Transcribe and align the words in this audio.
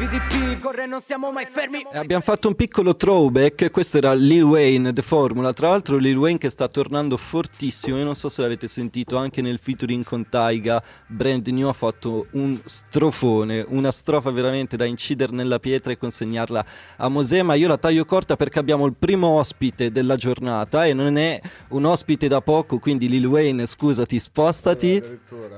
VDP 0.00 0.58
Corre 0.60 0.86
non 0.86 1.00
siamo 1.00 1.30
mai 1.30 1.44
fermi. 1.44 1.84
E 1.92 1.98
abbiamo 1.98 2.22
fatto 2.22 2.48
un 2.48 2.54
piccolo 2.54 2.96
throwback, 2.96 3.70
questo 3.70 3.98
era 3.98 4.14
Lil 4.14 4.44
Wayne, 4.44 4.94
The 4.94 5.02
Formula, 5.02 5.52
tra 5.52 5.68
l'altro 5.68 5.98
Lil 5.98 6.16
Wayne 6.16 6.38
che 6.38 6.48
sta 6.48 6.68
tornando 6.68 7.18
fortissimo, 7.18 7.98
io 7.98 8.04
non 8.04 8.14
so 8.14 8.30
se 8.30 8.40
l'avete 8.40 8.66
sentito 8.66 9.18
anche 9.18 9.42
nel 9.42 9.58
featuring 9.58 10.02
con 10.02 10.26
Taiga, 10.30 10.82
Brand 11.06 11.46
New 11.48 11.68
ha 11.68 11.74
fatto 11.74 12.28
un 12.30 12.58
strofone, 12.64 13.62
una 13.68 13.92
strofa 13.92 14.30
veramente 14.30 14.78
da 14.78 14.86
incidere 14.86 15.34
nella 15.34 15.58
pietra 15.58 15.92
e 15.92 15.98
consegnarla 15.98 16.64
a 16.96 17.08
Mosè, 17.08 17.42
ma 17.42 17.52
io 17.52 17.68
la 17.68 17.76
taglio 17.76 18.06
corta 18.06 18.36
perché 18.36 18.58
abbiamo 18.58 18.86
il 18.86 18.94
primo 18.98 19.26
ospite 19.28 19.90
della 19.90 20.16
giornata 20.16 20.86
e 20.86 20.94
non 20.94 21.18
è 21.18 21.38
un 21.68 21.84
ospite 21.84 22.26
da 22.26 22.40
poco, 22.40 22.78
quindi 22.78 23.06
Lil 23.06 23.26
Wayne 23.26 23.66
scusati, 23.66 24.18
spostati, 24.18 25.02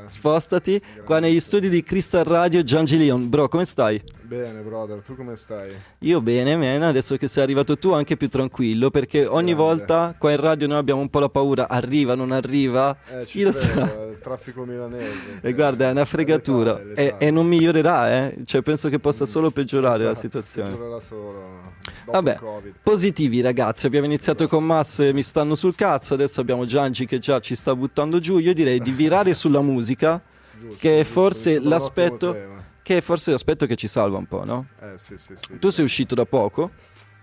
spostati, 0.07 0.83
qua 1.05 1.21
negli 1.21 1.39
studi 1.39 1.69
di 1.69 1.85
Crystal 1.85 2.25
Radio, 2.25 2.65
Giangi 2.65 2.99
Leon, 2.99 3.29
bro 3.29 3.47
come 3.47 3.65
stai? 3.65 4.03
Bene, 4.33 4.61
brother, 4.62 5.03
tu 5.03 5.14
come 5.14 5.37
stai? 5.37 5.71
Io 5.99 6.22
bene, 6.22 6.57
man, 6.57 6.81
adesso 6.85 7.18
che 7.18 7.29
sei 7.29 7.43
arrivato 7.43 7.77
tu 7.77 7.91
anche 7.93 8.17
più 8.17 8.31
tranquillo 8.31 8.89
perché 8.91 9.27
ogni 9.27 9.53
Grande. 9.53 9.55
volta 9.55 10.14
qua 10.17 10.31
in 10.31 10.41
radio 10.41 10.67
noi 10.67 10.79
abbiamo 10.79 11.03
un 11.03 11.11
po' 11.11 11.18
la 11.18 11.29
paura, 11.29 11.68
arriva, 11.68 12.14
non 12.14 12.32
arriva, 12.32 12.96
Eh, 13.11 13.25
chi 13.27 13.43
lo 13.43 13.53
sa. 13.53 13.71
eh, 14.07 14.13
il 14.13 14.18
traffico 14.21 14.64
milanese. 14.64 15.39
E 15.43 15.53
guarda, 15.53 15.89
è 15.89 15.91
una 15.91 16.07
fregatura 16.07 16.81
È 16.81 16.82
letale, 16.85 16.95
è 17.18 17.25
e, 17.25 17.27
e 17.27 17.31
non 17.31 17.46
migliorerà, 17.46 18.11
eh? 18.11 18.36
cioè 18.46 18.63
penso 18.63 18.89
che 18.89 18.99
possa 18.99 19.27
solo 19.27 19.50
peggiorare 19.50 20.05
la 20.05 20.11
Esatto, 20.13 20.21
situazione. 20.21 20.71
Peggiorerà 20.71 21.00
solo 21.00 21.61
Vabbè, 22.07 22.39
positivi 22.83 23.43
ragazzi, 23.43 23.85
abbiamo 23.85 24.07
iniziato 24.07 24.49
con 24.49 24.64
Mass, 24.64 25.00
e 25.00 25.13
mi 25.13 25.22
stanno 25.22 25.55
sul 25.55 25.75
cazzo, 25.75 26.14
adesso 26.14 26.41
abbiamo 26.41 26.64
Giangi 26.64 27.05
che 27.05 27.19
già 27.19 27.39
ci 27.41 27.55
sta 27.55 27.77
buttando 27.77 28.19
giù, 28.19 28.39
io 28.39 28.55
direi 28.55 28.80
di 28.80 28.93
virare 28.93 29.35
sulla 29.35 29.61
musica, 29.61 30.19
Giusto, 30.57 30.77
che 30.80 31.00
è 31.00 31.03
giusto, 31.03 31.21
forse 31.21 31.61
l'aspetto-. 31.61 32.61
Che 32.83 32.97
è 32.98 33.00
forse 33.00 33.31
l'aspetto 33.31 33.67
che 33.67 33.77
ci 33.77 33.89
salva 33.89 34.19
un 34.19 34.27
po', 34.27 34.45
no? 34.45 34.67
Eh 34.81 34.97
sì, 34.97 35.17
sì, 35.17 35.34
sì. 35.36 35.59
Tu 35.59 35.70
sei 35.70 35.84
uscito 35.84 36.14
da 36.14 36.25
poco? 36.25 36.70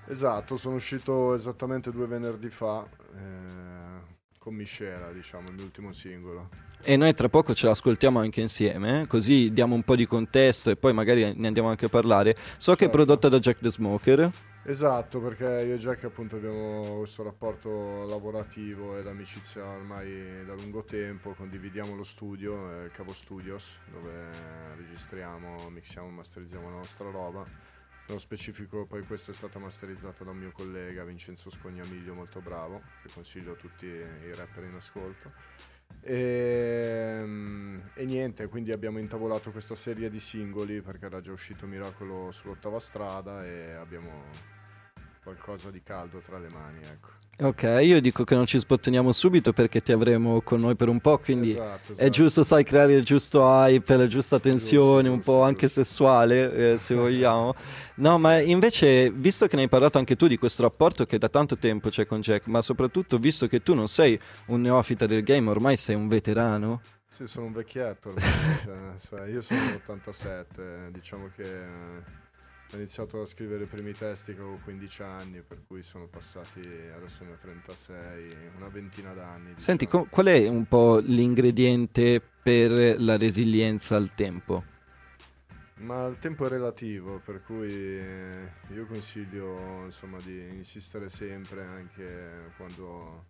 Esatto, 0.07 0.57
sono 0.57 0.75
uscito 0.75 1.33
esattamente 1.35 1.91
due 1.91 2.07
venerdì 2.07 2.49
fa 2.49 2.83
eh, 3.15 4.17
con 4.39 4.55
Miscela, 4.55 5.11
diciamo, 5.11 5.49
il 5.49 5.53
mio 5.53 5.65
ultimo 5.65 5.93
singolo. 5.93 6.49
E 6.81 6.95
noi 6.95 7.13
tra 7.13 7.27
poco 7.27 7.53
ce 7.53 7.67
l'ascoltiamo 7.67 8.19
anche 8.19 8.39
insieme, 8.41 9.01
eh? 9.01 9.07
così 9.07 9.51
diamo 9.51 9.75
un 9.75 9.83
po' 9.83 9.95
di 9.97 10.05
contesto 10.07 10.69
e 10.69 10.77
poi 10.77 10.93
magari 10.93 11.33
ne 11.35 11.47
andiamo 11.47 11.69
anche 11.69 11.85
a 11.85 11.89
parlare. 11.89 12.35
So 12.57 12.71
che 12.71 12.85
è 12.85 12.89
Certo. 12.89 12.95
prodotta 12.95 13.27
da 13.29 13.37
Jack 13.39 13.59
the 13.59 13.69
Smoker. 13.69 14.31
Esatto, 14.63 15.21
perché 15.21 15.45
io 15.45 15.75
e 15.75 15.77
Jack 15.77 16.03
appunto 16.03 16.35
abbiamo 16.35 16.97
questo 16.97 17.23
rapporto 17.23 18.05
lavorativo 18.05 18.97
ed 18.97 19.07
amicizia 19.07 19.65
ormai 19.65 20.45
da 20.45 20.53
lungo 20.53 20.83
tempo, 20.83 21.33
condividiamo 21.33 21.95
lo 21.95 22.03
studio, 22.03 22.81
eh, 22.81 22.85
il 22.85 22.91
Cavo 22.91 23.13
Studios, 23.13 23.79
dove 23.89 24.27
registriamo, 24.75 25.69
mixiamo, 25.69 26.09
masterizziamo 26.09 26.69
la 26.69 26.75
nostra 26.75 27.09
roba. 27.09 27.43
Nello 28.07 28.19
specifico 28.19 28.85
poi 28.85 29.03
questa 29.03 29.31
è 29.31 29.33
stata 29.33 29.59
masterizzata 29.59 30.23
da 30.23 30.31
un 30.31 30.37
mio 30.37 30.51
collega 30.51 31.03
Vincenzo 31.03 31.49
Scognamiglio, 31.49 32.13
molto 32.13 32.41
bravo, 32.41 32.81
che 33.01 33.09
consiglio 33.13 33.53
a 33.53 33.55
tutti 33.55 33.85
i 33.85 34.35
rapper 34.35 34.65
in 34.65 34.75
ascolto. 34.75 35.31
E, 36.01 37.23
e 37.93 38.05
niente, 38.05 38.47
quindi 38.47 38.71
abbiamo 38.71 38.99
intavolato 38.99 39.51
questa 39.51 39.75
serie 39.75 40.09
di 40.09 40.19
singoli 40.19 40.81
perché 40.81 41.05
era 41.05 41.21
già 41.21 41.31
uscito 41.31 41.67
Miracolo 41.67 42.31
sull'ottava 42.31 42.79
strada 42.79 43.45
e 43.45 43.73
abbiamo 43.73 44.23
qualcosa 45.21 45.69
di 45.69 45.83
caldo 45.83 46.19
tra 46.19 46.39
le 46.39 46.47
mani, 46.53 46.81
ecco. 46.81 47.28
Ok, 47.41 47.63
io 47.83 48.01
dico 48.01 48.25
che 48.25 48.35
non 48.35 48.45
ci 48.45 48.59
spotteniamo 48.59 49.13
subito 49.13 49.53
perché 49.53 49.79
ti 49.81 49.93
avremo 49.93 50.41
con 50.41 50.59
noi 50.59 50.75
per 50.75 50.89
un 50.89 50.99
po', 50.99 51.19
quindi 51.19 51.51
Esatto, 51.51 51.87
è 51.87 51.91
esatto. 51.91 52.09
giusto, 52.09 52.43
sai, 52.43 52.65
creare 52.65 52.93
il 52.95 53.05
giusto 53.05 53.41
hype, 53.43 53.95
la 53.95 54.07
giusta 54.07 54.41
tensione, 54.41 55.07
un 55.07 55.15
giusto, 55.15 55.31
po' 55.31 55.37
giusto. 55.37 55.47
anche 55.47 55.67
sessuale, 55.69 56.73
eh, 56.73 56.77
se 56.77 56.95
vogliamo. 56.95 57.55
No, 57.95 58.17
ma 58.19 58.39
invece, 58.39 59.09
visto 59.11 59.47
che 59.47 59.55
ne 59.55 59.61
hai 59.63 59.67
parlato 59.69 59.97
anche 59.97 60.17
tu 60.17 60.27
di 60.27 60.37
questo 60.37 60.63
rapporto 60.63 61.05
che 61.05 61.17
da 61.17 61.29
tanto 61.29 61.57
tempo 61.57 61.87
c'è 61.87 62.05
con 62.05 62.19
Jack, 62.19 62.47
ma 62.47 62.61
soprattutto 62.61 63.17
visto 63.17 63.47
che 63.47 63.63
tu 63.63 63.73
non 63.73 63.87
sei 63.87 64.19
un 64.47 64.59
neofita 64.59 65.05
del 65.05 65.23
game, 65.23 65.49
ormai 65.49 65.77
sei 65.77 65.95
un 65.95 66.09
veterano. 66.09 66.81
Sì, 67.07 67.25
sono 67.25 67.45
un 67.45 67.53
vecchietto 67.53 68.09
ormai, 68.09 68.97
cioè, 68.99 69.27
io 69.29 69.41
sono 69.41 69.59
l'87, 69.61 70.89
diciamo 70.89 71.29
che 71.35 71.43
eh, 71.43 72.18
ho 72.71 72.75
iniziato 72.75 73.21
a 73.21 73.25
scrivere 73.25 73.63
i 73.63 73.67
primi 73.67 73.93
testi 73.93 74.33
che 74.33 74.41
avevo 74.41 74.59
15 74.63 75.01
anni, 75.01 75.41
per 75.41 75.63
cui 75.65 75.81
sono 75.81 76.07
passati, 76.07 76.61
adesso 76.95 77.23
ne 77.23 77.31
ho 77.31 77.35
36, 77.35 78.35
una 78.57 78.67
ventina 78.67 79.13
d'anni. 79.13 79.53
Senti, 79.55 79.85
diciamo. 79.85 80.03
co- 80.03 80.09
qual 80.09 80.27
è 80.27 80.47
un 80.47 80.65
po' 80.65 80.99
l'ingrediente 80.99 82.21
per 82.21 82.99
la 83.01 83.17
resilienza 83.17 83.95
al 83.95 84.13
tempo? 84.13 84.63
Ma 85.77 86.05
il 86.07 86.17
tempo 86.19 86.45
è 86.45 86.49
relativo, 86.49 87.19
per 87.19 87.41
cui 87.41 87.71
eh, 87.71 88.51
io 88.73 88.85
consiglio 88.85 89.83
insomma 89.85 90.17
di 90.21 90.49
insistere 90.53 91.07
sempre 91.07 91.63
anche 91.63 92.51
quando 92.57 93.25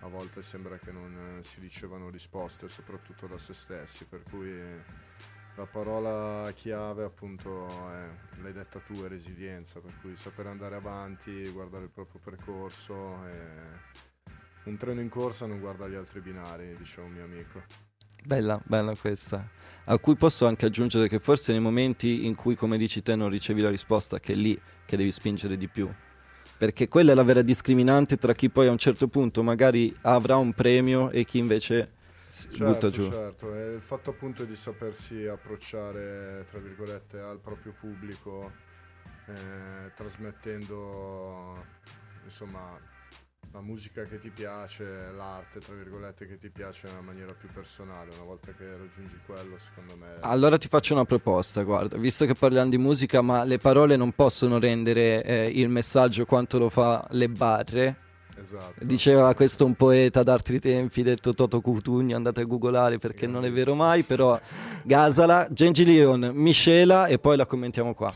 a 0.00 0.08
volte 0.08 0.42
sembra 0.42 0.76
che 0.78 0.92
non 0.92 1.38
si 1.40 1.60
ricevano 1.60 2.10
risposte, 2.10 2.68
soprattutto 2.68 3.26
da 3.26 3.38
se 3.38 3.54
stessi, 3.54 4.04
per 4.04 4.22
cui 4.22 4.52
la 5.56 5.66
parola 5.66 6.50
chiave 6.52 7.04
appunto 7.04 7.66
è, 7.68 8.40
l'hai 8.42 8.52
detta 8.52 8.80
tu, 8.80 9.04
è 9.04 9.08
resilienza, 9.08 9.80
per 9.80 9.92
cui 10.00 10.16
sapere 10.16 10.48
andare 10.48 10.74
avanti, 10.74 11.48
guardare 11.50 11.84
il 11.84 11.90
proprio 11.90 12.20
percorso 12.22 13.24
e 13.26 13.92
un 14.64 14.76
treno 14.76 15.00
in 15.00 15.08
corsa 15.08 15.46
non 15.46 15.60
guarda 15.60 15.86
gli 15.86 15.94
altri 15.94 16.20
binari, 16.20 16.74
diceva 16.76 17.06
un 17.06 17.12
mio 17.12 17.24
amico. 17.24 17.62
Bella, 18.24 18.60
bella 18.64 18.96
questa. 18.96 19.46
A 19.84 19.98
cui 19.98 20.16
posso 20.16 20.46
anche 20.46 20.66
aggiungere 20.66 21.08
che 21.08 21.18
forse 21.18 21.52
nei 21.52 21.60
momenti 21.60 22.24
in 22.24 22.34
cui, 22.34 22.54
come 22.56 22.78
dici 22.78 23.02
te, 23.02 23.14
non 23.14 23.28
ricevi 23.28 23.60
la 23.60 23.68
risposta, 23.68 24.18
che 24.18 24.32
è 24.32 24.36
lì 24.36 24.58
che 24.86 24.96
devi 24.96 25.12
spingere 25.12 25.58
di 25.58 25.68
più. 25.68 25.92
Perché 26.56 26.88
quella 26.88 27.12
è 27.12 27.14
la 27.14 27.22
vera 27.22 27.42
discriminante 27.42 28.16
tra 28.16 28.32
chi 28.32 28.48
poi 28.48 28.68
a 28.68 28.70
un 28.70 28.78
certo 28.78 29.08
punto 29.08 29.42
magari 29.42 29.94
avrà 30.02 30.36
un 30.36 30.54
premio 30.54 31.10
e 31.10 31.24
chi 31.24 31.38
invece 31.38 31.90
butta 32.42 32.90
Certo, 32.90 32.90
giù. 32.90 33.10
certo, 33.10 33.54
e 33.54 33.74
il 33.74 33.82
fatto 33.82 34.10
appunto 34.10 34.44
di 34.44 34.56
sapersi 34.56 35.26
approcciare, 35.26 36.44
tra 36.48 36.58
virgolette, 36.58 37.18
al 37.18 37.40
proprio 37.40 37.74
pubblico, 37.78 38.52
eh, 39.26 39.92
trasmettendo, 39.94 41.64
insomma, 42.24 42.78
la 43.52 43.60
musica 43.60 44.02
che 44.02 44.18
ti 44.18 44.30
piace, 44.30 45.12
l'arte, 45.16 45.60
tra 45.60 45.74
virgolette, 45.74 46.26
che 46.26 46.38
ti 46.38 46.50
piace 46.50 46.88
in 46.88 46.94
una 46.94 47.02
maniera 47.02 47.32
più 47.32 47.48
personale. 47.52 48.10
Una 48.14 48.24
volta 48.24 48.52
che 48.52 48.64
raggiungi 48.76 49.16
quello, 49.24 49.56
secondo 49.58 49.96
me... 49.96 50.16
Allora 50.20 50.58
ti 50.58 50.66
faccio 50.66 50.94
una 50.94 51.04
proposta, 51.04 51.62
guarda, 51.62 51.96
visto 51.96 52.26
che 52.26 52.34
parliamo 52.34 52.68
di 52.68 52.78
musica, 52.78 53.22
ma 53.22 53.44
le 53.44 53.58
parole 53.58 53.94
non 53.94 54.12
possono 54.12 54.58
rendere 54.58 55.22
eh, 55.22 55.46
il 55.54 55.68
messaggio 55.68 56.24
quanto 56.24 56.58
lo 56.58 56.68
fa 56.68 57.06
le 57.10 57.28
barre. 57.28 57.96
Esatto. 58.44 58.84
Diceva 58.84 59.34
questo 59.34 59.64
un 59.64 59.74
poeta 59.74 60.22
d'altri 60.22 60.60
tempi, 60.60 61.02
detto 61.02 61.32
Toto 61.32 61.62
Cutugno, 61.62 62.14
andate 62.14 62.42
a 62.42 62.44
googolare 62.44 62.98
perché 62.98 63.26
non 63.26 63.46
è 63.46 63.50
vero 63.50 63.74
mai, 63.74 64.02
però 64.02 64.38
Gasala, 64.84 65.48
Genji 65.50 65.86
Leon, 65.86 66.30
Miscela 66.34 67.06
e 67.06 67.18
poi 67.18 67.38
la 67.38 67.46
commentiamo 67.46 67.94
qua. 67.94 68.12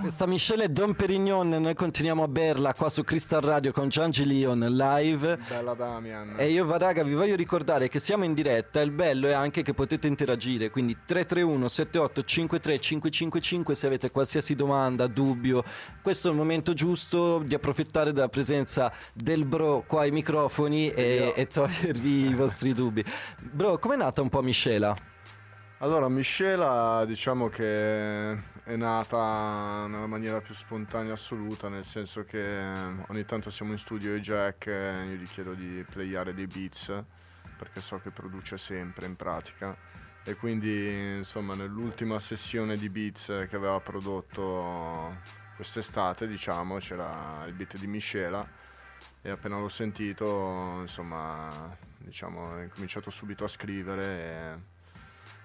Questa 0.00 0.26
Michelle 0.26 0.64
è 0.64 0.68
Don 0.68 0.94
Perignon, 0.94 1.48
noi 1.48 1.74
continuiamo 1.74 2.22
a 2.22 2.28
berla 2.28 2.74
qua 2.74 2.88
su 2.88 3.02
Crystal 3.02 3.40
Radio 3.40 3.72
con 3.72 3.88
Giangi 3.88 4.24
Leon 4.24 4.60
live. 4.60 5.38
Bella 5.48 5.74
Damian. 5.74 6.34
E 6.38 6.50
io 6.50 6.64
va 6.64 6.76
raga 6.76 7.02
vi 7.02 7.14
voglio 7.14 7.34
ricordare 7.34 7.88
che 7.88 7.98
siamo 7.98 8.24
in 8.24 8.34
diretta, 8.34 8.80
il 8.80 8.90
bello 8.90 9.26
è 9.26 9.32
anche 9.32 9.62
che 9.62 9.74
potete 9.74 10.06
interagire, 10.06 10.70
quindi 10.70 10.98
331 11.04 11.68
78 11.68 12.22
53 12.22 12.78
555 12.78 13.74
se 13.74 13.86
avete 13.86 14.10
qualsiasi 14.10 14.54
domanda, 14.54 15.06
dubbio. 15.06 15.64
Questo 16.02 16.28
è 16.28 16.30
il 16.30 16.36
momento 16.36 16.72
giusto 16.72 17.38
di 17.38 17.54
approfittare 17.54 18.12
della 18.12 18.28
presenza 18.28 18.92
del 19.12 19.44
bro 19.44 19.84
qua 19.86 20.02
ai 20.02 20.10
microfoni 20.10 20.90
e, 20.90 21.32
e 21.34 21.46
togliervi 21.46 22.28
i 22.28 22.34
vostri 22.34 22.72
dubbi. 22.72 23.04
Bro, 23.40 23.78
com'è 23.78 23.96
nata 23.96 24.22
un 24.22 24.28
po' 24.28 24.42
Miscela? 24.42 24.94
Allora, 25.78 26.08
Miscela 26.08 27.04
diciamo 27.06 27.48
che 27.48 28.54
è 28.66 28.74
nata 28.74 29.86
nella 29.86 30.08
maniera 30.08 30.40
più 30.40 30.52
spontanea 30.52 31.12
assoluta, 31.12 31.68
nel 31.68 31.84
senso 31.84 32.24
che 32.24 32.60
ogni 33.06 33.24
tanto 33.24 33.48
siamo 33.48 33.70
in 33.70 33.78
studio 33.78 34.12
e 34.12 34.20
Jack, 34.20 34.66
io 34.66 35.14
gli 35.14 35.28
chiedo 35.28 35.54
di 35.54 35.86
playare 35.88 36.34
dei 36.34 36.48
beats, 36.48 36.92
perché 37.56 37.80
so 37.80 38.00
che 38.00 38.10
produce 38.10 38.58
sempre 38.58 39.06
in 39.06 39.14
pratica. 39.14 39.76
E 40.24 40.34
quindi, 40.34 41.14
insomma, 41.18 41.54
nell'ultima 41.54 42.18
sessione 42.18 42.76
di 42.76 42.88
beats 42.88 43.26
che 43.48 43.54
aveva 43.54 43.78
prodotto 43.78 45.16
quest'estate, 45.54 46.26
diciamo, 46.26 46.78
c'era 46.78 47.44
il 47.46 47.52
beat 47.52 47.76
di 47.76 47.86
Miscela 47.86 48.44
e 49.22 49.30
appena 49.30 49.60
l'ho 49.60 49.68
sentito, 49.68 50.78
insomma, 50.80 51.72
diciamo, 51.98 52.54
ho 52.54 52.60
incominciato 52.60 53.10
subito 53.10 53.44
a 53.44 53.48
scrivere 53.48 54.04
e 54.04 54.75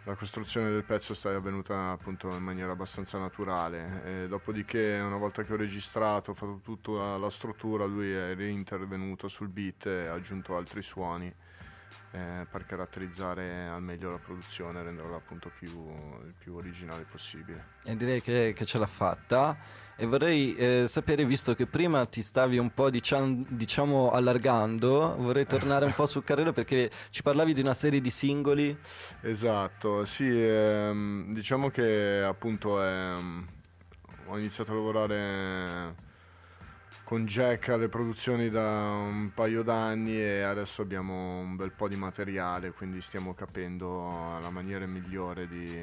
la 0.03 0.15
costruzione 0.15 0.71
del 0.71 0.83
pezzo 0.83 1.13
è 1.29 1.33
avvenuta 1.33 1.91
appunto 1.91 2.29
in 2.35 2.43
maniera 2.43 2.71
abbastanza 2.71 3.17
naturale. 3.17 4.23
E 4.23 4.27
dopodiché, 4.27 4.99
una 4.99 5.17
volta 5.17 5.43
che 5.43 5.53
ho 5.53 5.57
registrato, 5.57 6.31
ho 6.31 6.33
fatto 6.33 6.59
tutta 6.63 7.17
la 7.17 7.29
struttura, 7.29 7.85
lui 7.85 8.11
è 8.11 8.35
reintervenuto 8.35 9.27
sul 9.27 9.49
beat 9.49 9.85
e 9.85 10.07
ha 10.07 10.13
aggiunto 10.13 10.55
altri 10.55 10.81
suoni. 10.81 11.33
eh, 12.11 12.45
per 12.49 12.65
caratterizzare 12.65 13.67
al 13.67 13.81
meglio 13.81 14.11
la 14.11 14.17
produzione 14.17 14.79
e 14.79 14.83
renderla 14.83 15.15
appunto 15.15 15.51
più, 15.57 15.69
il 16.25 16.33
più 16.37 16.55
originale 16.55 17.05
possibile. 17.09 17.65
E 17.83 17.95
direi 17.95 18.21
che, 18.21 18.53
che 18.55 18.65
ce 18.65 18.77
l'ha 18.77 18.87
fatta. 18.87 19.57
E 20.01 20.07
vorrei 20.07 20.55
eh, 20.55 20.85
sapere, 20.87 21.23
visto 21.25 21.53
che 21.53 21.67
prima 21.67 22.03
ti 22.07 22.23
stavi 22.23 22.57
un 22.57 22.73
po' 22.73 22.89
diciam- 22.89 23.45
diciamo 23.47 24.09
allargando, 24.09 25.15
vorrei 25.19 25.45
tornare 25.45 25.85
un 25.85 25.93
po' 25.93 26.07
sul 26.07 26.23
carriera 26.23 26.51
perché 26.51 26.89
ci 27.11 27.21
parlavi 27.21 27.53
di 27.53 27.61
una 27.61 27.75
serie 27.75 28.01
di 28.01 28.09
singoli. 28.09 28.75
Esatto, 29.21 30.03
sì, 30.05 30.27
ehm, 30.27 31.31
diciamo 31.35 31.69
che 31.69 32.23
appunto 32.25 32.83
ehm, 32.83 33.45
ho 34.25 34.37
iniziato 34.39 34.71
a 34.71 34.73
lavorare 34.73 35.95
con 37.03 37.23
Jack 37.27 37.69
alle 37.69 37.87
produzioni 37.87 38.49
da 38.49 38.95
un 38.95 39.29
paio 39.35 39.61
d'anni 39.61 40.19
e 40.19 40.41
adesso 40.41 40.81
abbiamo 40.81 41.41
un 41.41 41.55
bel 41.55 41.73
po' 41.73 41.87
di 41.87 41.95
materiale, 41.95 42.71
quindi 42.71 43.01
stiamo 43.01 43.35
capendo 43.35 44.39
la 44.41 44.49
maniera 44.49 44.87
migliore 44.87 45.47
di, 45.47 45.79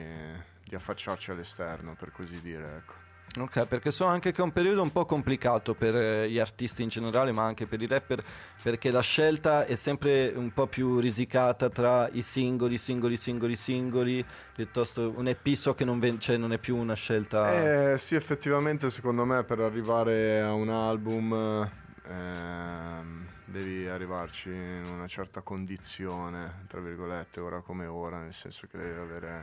di 0.64 0.74
affacciarci 0.74 1.30
all'esterno, 1.30 1.94
per 1.94 2.10
così 2.10 2.40
dire. 2.40 2.78
Ecco. 2.78 3.06
Ok, 3.36 3.66
perché 3.66 3.90
so 3.90 4.06
anche 4.06 4.32
che 4.32 4.40
è 4.40 4.44
un 4.44 4.52
periodo 4.52 4.82
un 4.82 4.90
po' 4.90 5.04
complicato 5.04 5.74
per 5.74 5.94
eh, 5.94 6.30
gli 6.30 6.38
artisti 6.38 6.82
in 6.82 6.88
generale, 6.88 7.30
ma 7.30 7.44
anche 7.44 7.66
per 7.66 7.80
i 7.82 7.86
rapper, 7.86 8.22
perché 8.62 8.90
la 8.90 9.02
scelta 9.02 9.66
è 9.66 9.74
sempre 9.74 10.32
un 10.34 10.50
po' 10.52 10.66
più 10.66 10.98
risicata 10.98 11.68
tra 11.68 12.08
i 12.12 12.22
singoli, 12.22 12.78
singoli, 12.78 13.16
singoli, 13.16 13.54
singoli, 13.54 14.24
piuttosto 14.54 15.12
un 15.14 15.28
EP 15.28 15.46
so 15.52 15.74
che 15.74 15.84
non, 15.84 15.98
ven- 15.98 16.18
cioè, 16.18 16.36
non 16.36 16.52
è 16.52 16.58
più 16.58 16.76
una 16.76 16.94
scelta... 16.94 17.92
Eh, 17.92 17.98
sì, 17.98 18.14
effettivamente 18.14 18.88
secondo 18.88 19.24
me 19.24 19.44
per 19.44 19.60
arrivare 19.60 20.40
a 20.40 20.54
un 20.54 20.70
album 20.70 21.70
eh, 22.08 23.02
devi 23.44 23.86
arrivarci 23.88 24.48
in 24.48 24.86
una 24.90 25.06
certa 25.06 25.42
condizione, 25.42 26.64
tra 26.66 26.80
virgolette, 26.80 27.40
ora 27.40 27.60
come 27.60 27.86
ora, 27.86 28.20
nel 28.20 28.32
senso 28.32 28.66
che 28.66 28.78
devi 28.78 28.98
avere, 28.98 29.42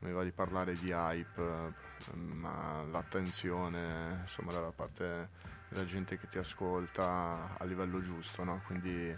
mi 0.00 0.12
va 0.12 0.22
di 0.22 0.30
parlare 0.32 0.74
di 0.74 0.92
hype 0.92 1.83
ma 2.12 2.82
l'attenzione 2.90 4.20
insomma 4.22 4.52
dalla 4.52 4.72
parte 4.72 5.28
della 5.68 5.84
gente 5.84 6.18
che 6.18 6.28
ti 6.28 6.38
ascolta 6.38 7.56
a 7.58 7.64
livello 7.64 8.00
giusto, 8.00 8.44
no? 8.44 8.62
quindi 8.66 9.16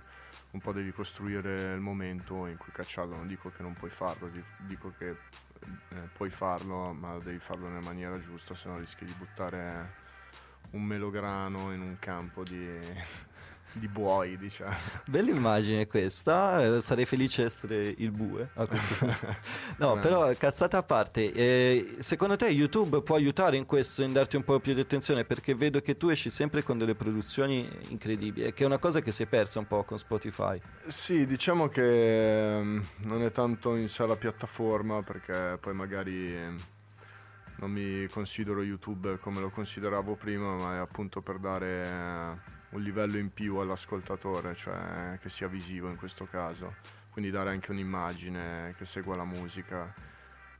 un 0.50 0.60
po' 0.60 0.72
devi 0.72 0.92
costruire 0.92 1.74
il 1.74 1.80
momento 1.80 2.46
in 2.46 2.56
cui 2.56 2.72
cacciarlo, 2.72 3.16
non 3.16 3.26
dico 3.26 3.50
che 3.50 3.62
non 3.62 3.74
puoi 3.74 3.90
farlo, 3.90 4.30
dico 4.66 4.92
che 4.96 5.08
eh, 5.10 6.08
puoi 6.12 6.30
farlo 6.30 6.92
ma 6.92 7.18
devi 7.18 7.38
farlo 7.38 7.68
nella 7.68 7.80
maniera 7.80 8.18
giusta, 8.20 8.54
se 8.54 8.68
no 8.68 8.78
rischi 8.78 9.04
di 9.04 9.14
buttare 9.16 10.04
un 10.70 10.82
melograno 10.82 11.72
in 11.72 11.80
un 11.80 11.98
campo 11.98 12.42
di, 12.42 12.78
di 13.78 13.88
buoi, 13.88 14.36
diciamo. 14.36 14.74
Bella 15.06 15.30
immagine 15.30 15.86
questa, 15.86 16.76
eh, 16.76 16.80
sarei 16.80 17.04
felice 17.04 17.42
di 17.42 17.48
essere 17.48 17.94
il 17.98 18.10
bue. 18.10 18.50
no, 19.78 19.98
però 19.98 20.32
cazzata 20.34 20.78
a 20.78 20.82
parte, 20.82 21.32
eh, 21.32 21.96
secondo 21.98 22.36
te 22.36 22.48
YouTube 22.48 23.02
può 23.02 23.16
aiutare 23.16 23.56
in 23.56 23.66
questo, 23.66 24.02
in 24.02 24.12
darti 24.12 24.36
un 24.36 24.44
po' 24.44 24.58
più 24.60 24.74
di 24.74 24.80
attenzione? 24.80 25.24
Perché 25.24 25.54
vedo 25.54 25.80
che 25.80 25.96
tu 25.96 26.08
esci 26.08 26.30
sempre 26.30 26.62
con 26.62 26.78
delle 26.78 26.94
produzioni 26.94 27.68
incredibili, 27.88 28.52
che 28.52 28.64
è 28.64 28.66
una 28.66 28.78
cosa 28.78 29.00
che 29.00 29.12
si 29.12 29.22
è 29.22 29.26
persa 29.26 29.58
un 29.58 29.66
po' 29.66 29.84
con 29.84 29.98
Spotify. 29.98 30.60
Sì, 30.86 31.26
diciamo 31.26 31.68
che 31.68 32.56
um, 32.60 32.82
non 33.04 33.22
è 33.22 33.30
tanto 33.30 33.74
in 33.76 33.88
sé 33.88 34.06
la 34.06 34.16
piattaforma, 34.16 35.02
perché 35.02 35.58
poi 35.60 35.74
magari... 35.74 36.74
non 37.58 37.70
mi 37.70 38.06
considero 38.08 38.62
YouTube 38.62 39.18
come 39.18 39.40
lo 39.40 39.48
consideravo 39.48 40.14
prima, 40.14 40.56
ma 40.56 40.74
è 40.74 40.78
appunto 40.78 41.22
per 41.22 41.38
dare 41.38 42.55
un 42.70 42.82
livello 42.82 43.18
in 43.18 43.32
più 43.32 43.56
all'ascoltatore, 43.56 44.54
cioè 44.54 45.18
che 45.20 45.28
sia 45.28 45.48
visivo 45.48 45.88
in 45.88 45.96
questo 45.96 46.26
caso, 46.30 46.74
quindi 47.10 47.30
dare 47.30 47.50
anche 47.50 47.70
un'immagine 47.70 48.74
che 48.76 48.84
segua 48.84 49.16
la 49.16 49.24
musica, 49.24 49.92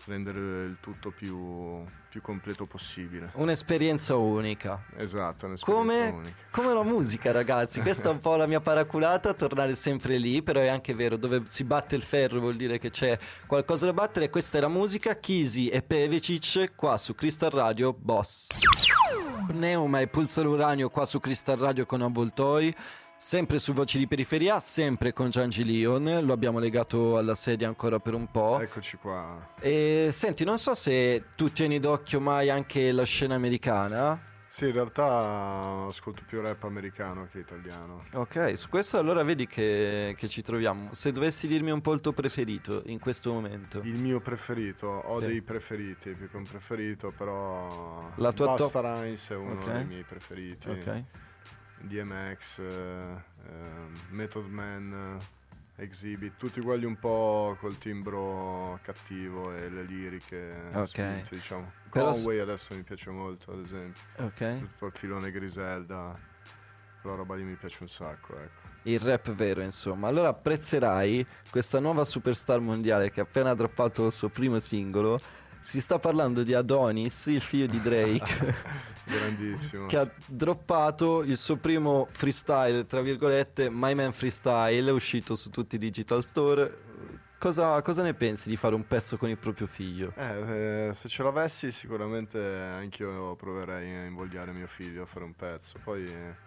rendere 0.06 0.38
il 0.38 0.76
tutto 0.80 1.10
più, 1.10 1.84
più 2.08 2.20
completo 2.20 2.64
possibile. 2.64 3.30
Un'esperienza 3.34 4.14
unica. 4.14 4.84
Esatto, 4.96 5.46
un'esperienza 5.46 5.94
come, 5.94 6.08
unica. 6.08 6.42
Come 6.50 6.72
la 6.72 6.84
musica 6.84 7.32
ragazzi, 7.32 7.80
questa 7.80 8.08
è 8.08 8.12
un 8.12 8.20
po' 8.20 8.36
la 8.36 8.46
mia 8.46 8.60
paraculata, 8.60 9.34
tornare 9.34 9.74
sempre 9.74 10.16
lì, 10.16 10.42
però 10.42 10.60
è 10.60 10.68
anche 10.68 10.94
vero, 10.94 11.16
dove 11.16 11.42
si 11.44 11.64
batte 11.64 11.96
il 11.96 12.02
ferro 12.02 12.38
vuol 12.38 12.54
dire 12.54 12.78
che 12.78 12.90
c'è 12.90 13.18
qualcosa 13.46 13.86
da 13.86 13.92
battere, 13.92 14.30
questa 14.30 14.58
è 14.58 14.60
la 14.60 14.68
musica, 14.68 15.18
Kisi 15.18 15.68
e 15.68 15.82
Pevecic 15.82 16.74
qua 16.76 16.96
su 16.98 17.14
Crystal 17.14 17.50
Radio 17.50 17.92
Boss. 17.92 18.46
Pneuma 19.46 20.00
e 20.00 20.08
Pulsar 20.08 20.46
Uranio 20.46 20.90
qua 20.90 21.04
su 21.04 21.20
Crystal 21.20 21.56
Radio 21.56 21.86
con 21.86 22.02
Avvoltoi. 22.02 22.74
Sempre 23.18 23.58
su 23.58 23.72
Voci 23.72 23.96
di 23.96 24.06
Periferia, 24.06 24.60
sempre 24.60 25.12
con 25.12 25.30
Giangi 25.30 25.64
Leon, 25.64 26.20
lo 26.22 26.32
abbiamo 26.34 26.58
legato 26.58 27.16
alla 27.16 27.34
sedia 27.34 27.66
ancora 27.66 27.98
per 27.98 28.12
un 28.12 28.30
po'. 28.30 28.60
Eccoci 28.60 28.98
qua. 28.98 29.54
E 29.58 30.10
senti, 30.12 30.44
non 30.44 30.58
so 30.58 30.74
se 30.74 31.24
tu 31.34 31.50
tieni 31.50 31.78
d'occhio 31.78 32.20
mai 32.20 32.50
anche 32.50 32.92
la 32.92 33.04
scena 33.04 33.34
americana. 33.36 34.20
Sì, 34.48 34.66
in 34.66 34.72
realtà 34.72 35.86
ascolto 35.88 36.22
più 36.26 36.40
rap 36.40 36.62
americano 36.64 37.28
che 37.30 37.40
italiano. 37.40 38.04
Ok, 38.12 38.56
su 38.56 38.68
questo 38.68 38.98
allora 38.98 39.22
vedi 39.22 39.46
che, 39.46 40.14
che, 40.16 40.28
ci 40.28 40.42
troviamo. 40.42 40.90
Se 40.92 41.12
dovessi 41.12 41.46
dirmi 41.46 41.70
un 41.70 41.80
po' 41.80 41.92
il 41.92 42.00
tuo 42.00 42.12
preferito 42.12 42.82
in 42.86 42.98
questo 42.98 43.32
momento. 43.32 43.80
Il 43.82 43.98
mio 43.98 44.20
preferito, 44.20 44.86
ho 44.86 45.20
sì. 45.20 45.26
dei 45.26 45.42
preferiti, 45.42 46.12
più 46.12 46.30
che 46.30 46.36
un 46.36 46.44
preferito, 46.44 47.10
però 47.10 48.10
La 48.16 48.32
tua 48.32 48.46
Basta 48.46 48.80
top... 48.80 48.82
Rhymes 48.82 49.30
è 49.30 49.34
uno 49.34 49.52
okay. 49.60 49.72
dei 49.74 49.84
miei 49.84 50.04
preferiti. 50.04 50.68
Ok. 50.68 51.02
DMX, 51.80 52.58
eh, 52.58 52.64
eh, 52.64 53.52
Method 54.10 54.46
Man 54.46 55.18
Exhibit, 55.78 56.36
tutti 56.36 56.60
quelli 56.62 56.86
un 56.86 56.96
po' 56.98 57.54
col 57.60 57.76
timbro 57.76 58.78
cattivo 58.82 59.54
e 59.54 59.68
le 59.68 59.82
liriche 59.82 60.54
Ok. 60.72 60.86
spinte, 60.86 61.28
diciamo. 61.32 61.70
Però 61.90 62.12
Conway 62.12 62.38
adesso 62.38 62.74
mi 62.74 62.82
piace 62.82 63.10
molto, 63.10 63.52
ad 63.52 63.60
esempio. 63.62 64.00
Ok. 64.16 64.58
Tutto 64.60 64.86
il 64.86 64.92
filone 64.94 65.30
Griselda, 65.30 66.18
quella 67.02 67.16
roba 67.16 67.34
lì 67.34 67.42
mi 67.44 67.56
piace 67.56 67.78
un 67.82 67.88
sacco, 67.88 68.38
ecco. 68.38 68.74
Il 68.84 69.00
rap 69.00 69.30
vero, 69.32 69.60
insomma. 69.62 70.08
Allora 70.08 70.28
apprezzerai 70.28 71.26
questa 71.50 71.78
nuova 71.78 72.04
superstar 72.04 72.60
mondiale 72.60 73.10
che 73.10 73.20
ha 73.20 73.24
appena 73.24 73.52
droppato 73.52 74.06
il 74.06 74.12
suo 74.12 74.28
primo 74.30 74.58
singolo. 74.58 75.18
Si 75.66 75.80
sta 75.80 75.98
parlando 75.98 76.44
di 76.44 76.54
Adonis, 76.54 77.26
il 77.26 77.40
figlio 77.40 77.66
di 77.66 77.80
Drake. 77.80 78.54
Grandissimo. 79.02 79.86
che 79.86 79.96
ha 79.96 80.08
droppato 80.24 81.24
il 81.24 81.36
suo 81.36 81.56
primo 81.56 82.06
freestyle, 82.08 82.86
tra 82.86 83.00
virgolette, 83.00 83.68
My 83.68 83.92
Man 83.92 84.12
Freestyle, 84.12 84.88
è 84.88 84.92
uscito 84.92 85.34
su 85.34 85.50
tutti 85.50 85.74
i 85.74 85.78
digital 85.78 86.22
store. 86.22 86.84
Cosa, 87.36 87.82
cosa 87.82 88.02
ne 88.04 88.14
pensi 88.14 88.48
di 88.48 88.54
fare 88.54 88.76
un 88.76 88.86
pezzo 88.86 89.16
con 89.16 89.28
il 89.28 89.38
proprio 89.38 89.66
figlio? 89.66 90.12
Eh, 90.16 90.88
eh, 90.88 90.94
se 90.94 91.08
ce 91.08 91.24
l'avessi 91.24 91.72
sicuramente 91.72 92.38
anch'io 92.38 93.34
proverei 93.34 93.92
a 93.92 94.04
invogliare 94.04 94.52
mio 94.52 94.68
figlio 94.68 95.02
a 95.02 95.06
fare 95.06 95.24
un 95.24 95.34
pezzo. 95.34 95.80
Poi... 95.82 96.04
Eh, 96.04 96.45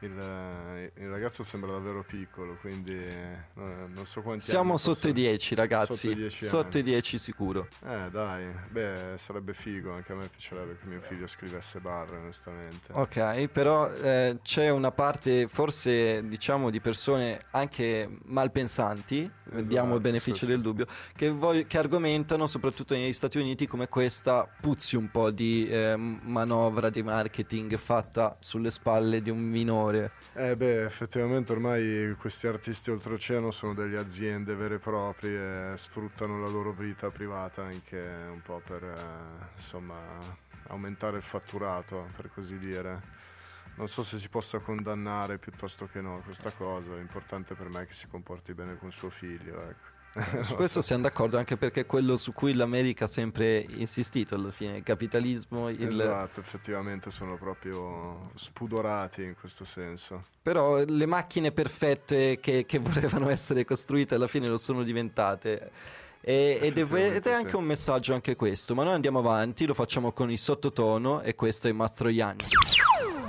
il, 0.00 0.90
il, 0.96 1.08
ragazzo 1.08 1.42
sembra 1.42 1.72
davvero 1.72 2.04
piccolo, 2.04 2.56
quindi 2.60 2.94
eh, 2.94 3.38
non 3.54 4.04
so 4.04 4.20
quanti 4.20 4.44
Siamo 4.44 4.76
sotto 4.76 5.08
i 5.08 5.12
10 5.12 5.54
ragazzi, 5.54 5.94
sotto 5.94 6.10
i 6.10 6.14
10 6.14 6.44
sotto 6.44 6.78
i 6.78 6.82
10 6.82 7.18
sicuro. 7.18 7.68
Eh 7.82 8.10
dai, 8.10 8.44
beh 8.70 9.14
sarebbe 9.16 9.54
figo, 9.54 9.92
anche 9.92 10.12
a 10.12 10.16
me 10.16 10.28
piacerebbe 10.28 10.76
che 10.78 10.86
mio 10.86 11.00
figlio 11.00 11.26
scrivesse 11.26 11.80
barre 11.80 12.18
onestamente. 12.18 12.92
Ok, 12.92 13.46
però 13.46 13.90
eh, 13.90 14.38
c'è 14.42 14.68
una 14.68 14.90
parte 14.90 15.48
forse 15.48 16.22
diciamo 16.26 16.68
di 16.68 16.80
persone 16.80 17.40
anche 17.52 18.18
malpensanti, 18.24 19.30
esatto, 19.48 19.66
diamo 19.66 19.94
il 19.94 20.00
beneficio 20.02 20.44
sì, 20.44 20.46
del 20.46 20.60
sì, 20.60 20.66
dubbio, 20.66 20.86
sì. 20.88 21.12
Che, 21.14 21.30
voi, 21.30 21.66
che, 21.66 21.78
argomentano 21.78 22.46
soprattutto 22.46 22.92
negli 22.92 23.14
Stati 23.14 23.38
Uniti 23.38 23.66
come 23.66 23.88
questa 23.88 24.46
puzzi 24.60 24.96
un 24.96 25.10
po' 25.10 25.30
di 25.30 25.66
eh, 25.68 25.96
manovra 25.96 26.90
di 26.90 27.02
marketing 27.02 27.76
fatta 27.78 28.36
sulle 28.40 28.70
spalle 28.70 29.22
di 29.22 29.30
un 29.30 29.40
minore 29.40 29.85
storie. 29.86 30.10
Eh 30.34 30.56
beh, 30.56 30.84
effettivamente 30.84 31.52
ormai 31.52 32.14
questi 32.18 32.46
artisti 32.46 32.90
oltreoceano 32.90 33.50
sono 33.50 33.74
delle 33.74 33.98
aziende 33.98 34.54
vere 34.54 34.74
e 34.74 34.78
proprie, 34.78 35.76
sfruttano 35.76 36.40
la 36.40 36.48
loro 36.48 36.72
vita 36.72 37.10
privata 37.10 37.62
anche 37.62 37.98
un 38.30 38.42
po' 38.42 38.60
per 38.64 38.82
eh, 38.82 39.54
insomma 39.54 39.96
aumentare 40.68 41.18
il 41.18 41.22
fatturato, 41.22 42.08
per 42.16 42.30
così 42.32 42.58
dire. 42.58 43.14
Non 43.76 43.88
so 43.88 44.02
se 44.02 44.18
si 44.18 44.28
possa 44.28 44.58
condannare 44.58 45.38
piuttosto 45.38 45.86
che 45.86 46.00
no 46.00 46.22
questa 46.24 46.50
cosa, 46.50 46.94
l'importante 46.94 47.54
per 47.54 47.68
me 47.68 47.82
è 47.82 47.86
che 47.86 47.92
si 47.92 48.06
comporti 48.06 48.54
bene 48.54 48.76
con 48.78 48.90
suo 48.90 49.10
figlio, 49.10 49.62
ecco. 49.62 49.94
Su 50.42 50.54
questo 50.54 50.80
siamo 50.80 51.02
d'accordo, 51.02 51.36
anche 51.36 51.56
perché 51.56 51.80
è 51.80 51.86
quello 51.86 52.16
su 52.16 52.32
cui 52.32 52.54
l'America 52.54 53.04
ha 53.04 53.08
sempre 53.08 53.66
insistito 53.68 54.34
alla 54.34 54.50
fine, 54.50 54.76
il 54.76 54.82
capitalismo. 54.82 55.68
Il... 55.68 55.90
Esatto, 55.90 56.40
effettivamente 56.40 57.10
sono 57.10 57.36
proprio 57.36 58.30
spudorati 58.34 59.22
in 59.22 59.34
questo 59.38 59.64
senso. 59.64 60.24
Però 60.42 60.82
le 60.84 61.06
macchine 61.06 61.52
perfette 61.52 62.38
che, 62.40 62.64
che 62.66 62.78
volevano 62.78 63.28
essere 63.28 63.64
costruite 63.64 64.14
alla 64.14 64.28
fine 64.28 64.48
lo 64.48 64.56
sono 64.56 64.82
diventate. 64.82 65.70
E, 66.20 66.58
ed, 66.60 66.76
è, 66.76 67.14
ed, 67.14 67.26
è, 67.26 67.32
anche 67.32 67.50
sì. 67.50 67.56
un 67.56 67.64
messaggio 67.64 68.14
anche 68.14 68.34
questo, 68.34 68.74
ma 68.74 68.82
noi 68.82 68.94
andiamo 68.94 69.20
avanti, 69.20 69.64
lo 69.64 69.74
facciamo 69.74 70.12
con 70.12 70.30
il 70.30 70.38
sottotono 70.38 71.20
e 71.20 71.34
questo 71.34 71.68
è 71.68 71.72
Mastro 71.72 72.08
Yanni. 72.08 72.40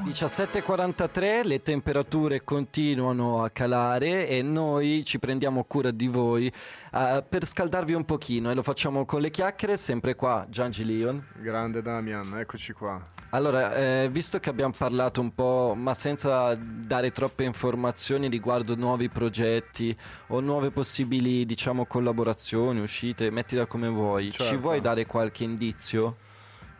17.43, 0.07 1.45
le 1.45 1.61
temperature 1.61 2.41
continuano 2.45 3.43
a 3.43 3.49
calare 3.49 4.29
e 4.29 4.41
noi 4.41 5.03
ci 5.03 5.19
prendiamo 5.19 5.65
cura 5.65 5.91
di 5.91 6.07
voi 6.07 6.51
uh, 6.93 7.23
per 7.27 7.45
scaldarvi 7.45 7.91
un 7.91 8.05
pochino 8.05 8.49
e 8.49 8.53
lo 8.53 8.63
facciamo 8.63 9.03
con 9.03 9.19
le 9.19 9.29
chiacchiere, 9.29 9.75
sempre 9.75 10.15
qua, 10.15 10.47
Giangi 10.49 10.85
Leon. 10.85 11.21
Grande 11.41 11.81
Damian, 11.81 12.39
eccoci 12.39 12.71
qua. 12.71 13.01
Allora, 13.31 13.75
eh, 13.75 14.07
visto 14.09 14.39
che 14.39 14.49
abbiamo 14.49 14.73
parlato 14.75 15.19
un 15.19 15.33
po', 15.33 15.73
ma 15.75 15.93
senza 15.93 16.55
dare 16.55 17.11
troppe 17.11 17.43
informazioni 17.43 18.29
riguardo 18.29 18.75
nuovi 18.75 19.09
progetti 19.09 19.95
o 20.27 20.39
nuove 20.39 20.71
possibili, 20.71 21.45
diciamo, 21.45 21.85
collaborazioni, 21.85 22.79
uscite, 22.79 23.29
mettila 23.29 23.65
come 23.65 23.89
vuoi, 23.89 24.31
certo. 24.31 24.53
ci 24.53 24.55
vuoi 24.55 24.79
dare 24.79 25.05
qualche 25.05 25.43
indizio? 25.43 26.15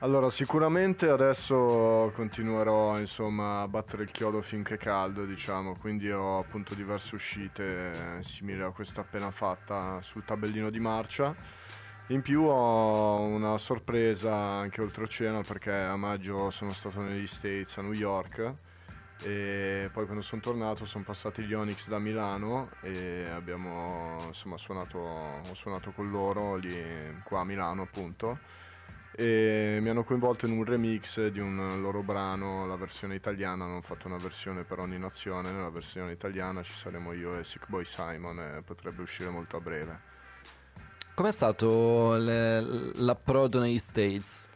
Allora, 0.02 0.30
sicuramente 0.30 1.10
adesso 1.10 2.12
continuerò 2.14 3.00
insomma, 3.00 3.62
a 3.62 3.68
battere 3.68 4.04
il 4.04 4.12
chiodo 4.12 4.44
finché 4.44 4.76
è 4.76 4.78
caldo, 4.78 5.26
diciamo, 5.26 5.76
quindi 5.76 6.12
ho 6.12 6.38
appunto 6.38 6.76
diverse 6.76 7.16
uscite 7.16 8.18
eh, 8.20 8.24
simili 8.24 8.62
a 8.62 8.70
questa 8.70 9.02
appena 9.02 9.32
fatta 9.32 10.00
sul 10.04 10.24
tabellino 10.24 10.70
di 10.70 10.80
marcia. 10.80 11.36
In 12.10 12.22
più 12.22 12.44
ho 12.44 13.22
una 13.22 13.58
sorpresa 13.58 14.36
anche 14.36 14.82
oltreoceano 14.82 15.42
perché 15.42 15.74
a 15.74 15.96
maggio 15.96 16.52
sono 16.52 16.74
stato 16.74 17.02
negli 17.02 17.26
States 17.26 17.76
a 17.80 17.82
New 17.82 17.94
York 17.94 18.54
e 19.24 19.90
poi 19.92 20.06
quando 20.06 20.22
sono 20.22 20.42
tornato 20.42 20.86
sono 20.86 21.04
passati 21.06 21.42
gli 21.42 21.54
Onyx 21.56 21.88
da 21.88 21.98
Milano 21.98 22.70
e 22.82 23.28
abbiamo 23.34 24.16
insomma 24.28 24.58
suonato, 24.58 25.00
ho 25.00 25.54
suonato 25.56 25.90
con 25.92 26.12
loro 26.12 26.56
lì 26.56 26.72
qua 27.24 27.40
a 27.40 27.46
Milano 27.46 27.82
appunto 27.82 28.66
e 29.20 29.80
mi 29.82 29.90
hanno 29.90 30.04
coinvolto 30.04 30.46
in 30.46 30.52
un 30.52 30.64
remix 30.64 31.26
di 31.30 31.40
un 31.40 31.82
loro 31.82 32.04
brano, 32.04 32.68
la 32.68 32.76
versione 32.76 33.16
italiana, 33.16 33.64
hanno 33.64 33.82
fatto 33.82 34.06
una 34.06 34.18
versione 34.18 34.64
per 34.64 34.78
ogni 34.78 35.00
nazione, 35.00 35.52
nella 35.52 35.72
versione 35.72 36.12
italiana 36.12 36.62
ci 36.62 36.76
saremo 36.76 37.14
io 37.14 37.36
e 37.36 37.44
Sick 37.44 37.68
Boy 37.68 37.84
Simon 37.84 38.40
e 38.40 38.62
potrebbe 38.62 39.02
uscire 39.02 39.32
molto 39.32 39.58
a 39.58 39.60
breve. 39.60 40.00
Com'è 41.16 41.32
stato 41.32 42.16
le, 42.16 42.92
l'approdo 42.94 43.60
negli 43.60 43.80
States? 43.80 44.48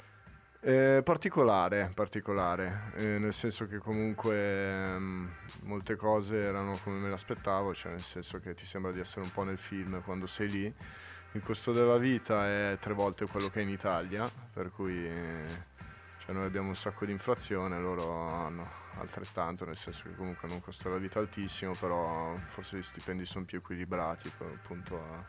Eh, 0.60 1.02
particolare, 1.04 1.92
particolare, 1.96 2.92
eh, 2.98 3.18
nel 3.18 3.34
senso 3.34 3.66
che 3.66 3.80
comunque 3.80 4.36
ehm, 4.36 5.30
molte 5.64 5.96
cose 5.96 6.40
erano 6.40 6.78
come 6.84 7.00
me 7.00 7.10
l'aspettavo, 7.10 7.74
cioè 7.74 7.94
nel 7.94 8.04
senso 8.04 8.40
che 8.40 8.54
ti 8.54 8.68
sembra 8.68 8.92
di 8.92 9.00
essere 9.00 9.22
un 9.22 9.32
po' 9.32 9.42
nel 9.42 9.58
film 9.58 10.04
quando 10.04 10.28
sei 10.28 10.50
lì 10.52 10.76
il 11.34 11.42
costo 11.42 11.72
della 11.72 11.98
vita 11.98 12.48
è 12.48 12.78
tre 12.80 12.94
volte 12.94 13.26
quello 13.26 13.50
che 13.50 13.60
è 13.60 13.64
in 13.64 13.70
Italia, 13.70 14.30
per 14.54 14.72
cui 14.72 15.10
cioè, 16.20 16.34
noi 16.34 16.46
abbiamo 16.46 16.68
un 16.68 16.76
sacco 16.76 17.06
di 17.06 17.12
inflazione, 17.12 17.80
loro 17.80 18.28
hanno 18.28 18.68
altrettanto, 19.00 19.66
nel 19.66 19.78
senso 19.78 20.04
che 20.04 20.16
comunque 20.16 20.48
hanno 20.48 20.56
un 20.56 20.62
costo 20.62 20.90
della 20.90 21.00
vita 21.00 21.20
altissimo, 21.20 21.74
però 21.80 22.36
forse 22.44 22.78
gli 22.78 22.84
stipendi 22.84 23.26
sono 23.26 23.46
più 23.46 23.60
equilibrati 23.60 24.32
appunto 24.40 24.98
a, 24.98 25.24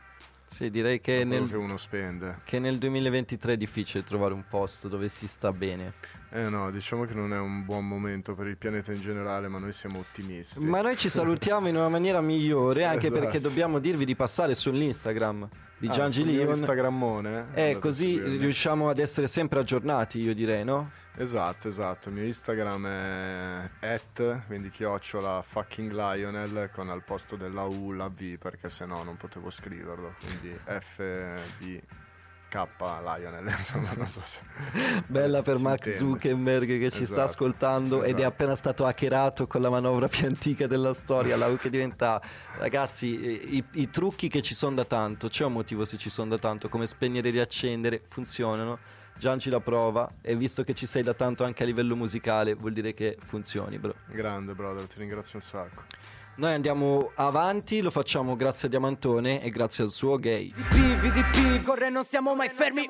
sì, 0.52 0.68
direi 0.68 1.00
che 1.00 1.24
nel, 1.24 1.48
che 1.48 1.56
uno 1.56 1.78
spende. 1.78 2.40
Che 2.44 2.58
nel 2.58 2.76
2023 2.76 3.54
è 3.54 3.56
difficile 3.56 4.04
trovare 4.04 4.34
un 4.34 4.44
posto 4.46 4.86
dove 4.86 5.08
si 5.08 5.26
sta 5.26 5.50
bene. 5.50 5.94
Eh 6.34 6.48
no, 6.48 6.70
diciamo 6.70 7.04
che 7.04 7.12
non 7.12 7.34
è 7.34 7.38
un 7.38 7.62
buon 7.66 7.86
momento 7.86 8.34
per 8.34 8.46
il 8.46 8.56
pianeta 8.56 8.90
in 8.90 9.02
generale, 9.02 9.48
ma 9.48 9.58
noi 9.58 9.74
siamo 9.74 9.98
ottimisti. 9.98 10.64
Ma 10.64 10.80
noi 10.80 10.96
ci 10.96 11.10
salutiamo 11.10 11.68
in 11.68 11.76
una 11.76 11.90
maniera 11.90 12.22
migliore, 12.22 12.84
anche 12.84 13.08
esatto. 13.08 13.20
perché 13.20 13.38
dobbiamo 13.38 13.78
dirvi 13.78 14.06
di 14.06 14.16
passare 14.16 14.54
sull'Instagram 14.54 15.46
di 15.76 15.88
ah, 15.88 15.90
Giangi 15.90 16.24
Leon. 16.24 16.48
Instagrammone. 16.48 17.48
Eh, 17.52 17.78
così 17.78 18.18
riusciamo 18.18 18.88
ad 18.88 18.98
essere 18.98 19.26
sempre 19.26 19.58
aggiornati, 19.58 20.20
io 20.20 20.32
direi, 20.32 20.64
no? 20.64 20.92
Esatto, 21.16 21.68
esatto. 21.68 22.08
Il 22.08 22.14
mio 22.14 22.24
Instagram 22.24 22.86
è 22.86 23.70
at, 23.80 24.46
quindi 24.46 24.70
chiocciola 24.70 25.42
fucking 25.42 25.90
Lionel 25.90 26.70
con 26.72 26.88
al 26.88 27.02
posto 27.02 27.36
della 27.36 27.64
U 27.64 27.92
la 27.92 28.08
V 28.08 28.38
perché 28.38 28.70
se 28.70 28.86
no 28.86 29.02
non 29.02 29.18
potevo 29.18 29.50
scriverlo. 29.50 30.14
Quindi 30.18 30.58
FB 30.64 31.80
K 32.52 32.68
Lionel, 32.78 33.46
insomma, 33.48 33.92
non 33.96 34.06
so 34.06 34.20
se... 34.22 34.40
Bella 35.08 35.40
per 35.40 35.56
Mark 35.58 35.86
intende. 35.86 35.96
Zuckerberg 35.96 36.66
che 36.66 36.90
ci 36.90 37.00
esatto, 37.00 37.04
sta 37.04 37.22
ascoltando 37.22 37.96
esatto. 37.96 38.02
ed 38.02 38.10
è 38.10 38.18
esatto. 38.18 38.28
appena 38.28 38.56
stato 38.56 38.84
hackerato 38.84 39.46
con 39.46 39.62
la 39.62 39.70
manovra 39.70 40.06
più 40.08 40.26
antica 40.26 40.66
della 40.66 40.92
storia, 40.92 41.36
la 41.38 41.46
U 41.46 41.56
che 41.56 41.70
diventa... 41.70 42.20
Ragazzi, 42.58 43.56
i, 43.56 43.64
i 43.72 43.88
trucchi 43.88 44.28
che 44.28 44.42
ci 44.42 44.54
sono 44.54 44.74
da 44.74 44.84
tanto, 44.84 45.28
c'è 45.28 45.46
un 45.46 45.54
motivo 45.54 45.86
se 45.86 45.96
ci 45.96 46.10
sono 46.10 46.28
da 46.28 46.38
tanto, 46.38 46.68
come 46.68 46.86
spegnere 46.86 47.28
e 47.28 47.30
riaccendere, 47.30 48.02
funzionano. 48.06 48.78
Gianci 49.16 49.48
la 49.48 49.60
prova 49.60 50.10
e 50.20 50.34
visto 50.36 50.62
che 50.62 50.74
ci 50.74 50.84
sei 50.84 51.02
da 51.02 51.14
tanto 51.14 51.44
anche 51.44 51.62
a 51.62 51.66
livello 51.66 51.94
musicale 51.94 52.54
vuol 52.54 52.72
dire 52.72 52.92
che 52.92 53.16
funzioni, 53.18 53.78
bro. 53.78 53.94
Grande, 54.06 54.52
brother, 54.52 54.86
ti 54.86 54.98
ringrazio 54.98 55.38
un 55.38 55.44
sacco. 55.44 55.84
Noi 56.34 56.54
andiamo 56.54 57.12
avanti, 57.14 57.82
lo 57.82 57.90
facciamo 57.90 58.36
grazie 58.36 58.66
a 58.66 58.70
Diamantone 58.70 59.42
e 59.42 59.50
grazie 59.50 59.84
al 59.84 59.90
suo 59.90 60.16
gay. 60.16 60.50
VDP, 60.50 60.96
VDP, 60.96 61.62
corre 61.62 61.90
non 61.90 62.04
siamo 62.04 62.34
mai 62.34 62.48
fermi. 62.48 62.86